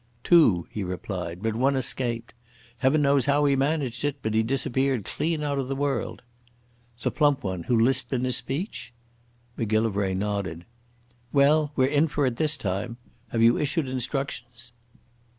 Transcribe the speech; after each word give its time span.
"Two," 0.23 0.65
he 0.71 0.83
replied, 0.83 1.43
"but 1.43 1.53
one 1.55 1.75
escaped. 1.75 2.33
Heaven 2.79 3.03
knows 3.03 3.27
how 3.27 3.45
he 3.45 3.55
managed 3.55 4.03
it, 4.03 4.15
but 4.23 4.33
he 4.33 4.41
disappeared 4.41 5.05
clean 5.05 5.43
out 5.43 5.59
of 5.59 5.67
the 5.67 5.75
world." 5.75 6.23
"The 7.01 7.11
plump 7.11 7.43
one 7.43 7.61
who 7.65 7.79
lisped 7.79 8.11
in 8.11 8.23
his 8.23 8.35
speech?" 8.35 8.93
Macgillivray 9.57 10.15
nodded. 10.15 10.65
"Well, 11.31 11.71
we're 11.75 11.85
in 11.85 12.07
for 12.07 12.25
it 12.25 12.37
this 12.37 12.57
time. 12.57 12.97
Have 13.27 13.43
you 13.43 13.59
issued 13.59 13.87
instructions?" 13.87 14.71